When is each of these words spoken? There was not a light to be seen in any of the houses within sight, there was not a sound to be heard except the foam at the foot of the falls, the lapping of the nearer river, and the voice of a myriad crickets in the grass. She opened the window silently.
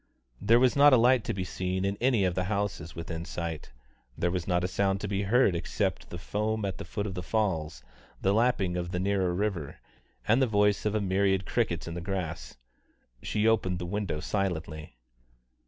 There 0.41 0.59
was 0.59 0.75
not 0.75 0.93
a 0.93 0.97
light 0.97 1.23
to 1.25 1.33
be 1.35 1.43
seen 1.43 1.85
in 1.85 1.95
any 2.01 2.23
of 2.25 2.33
the 2.33 2.45
houses 2.45 2.95
within 2.95 3.23
sight, 3.23 3.69
there 4.17 4.31
was 4.31 4.47
not 4.47 4.63
a 4.63 4.67
sound 4.67 4.99
to 5.01 5.07
be 5.07 5.21
heard 5.21 5.55
except 5.55 6.09
the 6.09 6.17
foam 6.17 6.65
at 6.65 6.79
the 6.79 6.85
foot 6.85 7.05
of 7.05 7.13
the 7.13 7.21
falls, 7.21 7.83
the 8.19 8.33
lapping 8.33 8.77
of 8.77 8.89
the 8.89 8.99
nearer 8.99 9.31
river, 9.31 9.77
and 10.27 10.41
the 10.41 10.47
voice 10.47 10.87
of 10.87 10.95
a 10.95 11.01
myriad 11.01 11.45
crickets 11.45 11.87
in 11.87 11.93
the 11.93 12.01
grass. 12.01 12.57
She 13.21 13.47
opened 13.47 13.77
the 13.77 13.85
window 13.85 14.19
silently. 14.19 14.95